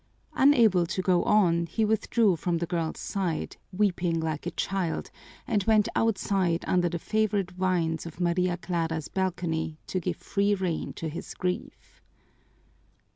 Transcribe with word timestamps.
Unable 0.33 0.87
to 0.87 1.01
go 1.03 1.21
on, 1.25 1.67
he 1.67 1.85
withdrew 1.85 2.35
from 2.35 2.57
the 2.57 2.65
girl's 2.65 2.99
side, 2.99 3.57
weeping 3.71 4.19
like 4.19 4.47
a 4.47 4.57
child, 4.57 5.11
and 5.45 5.63
went 5.65 5.87
outside 5.95 6.65
under 6.67 6.89
the 6.89 6.97
favorite 6.97 7.51
vines 7.51 8.07
of 8.07 8.19
Maria 8.19 8.57
Clara's 8.57 9.09
balcony 9.09 9.77
to 9.85 9.99
give 9.99 10.17
free 10.17 10.55
rein 10.55 10.91
to 10.93 11.07
his 11.07 11.35
grief. 11.35 12.01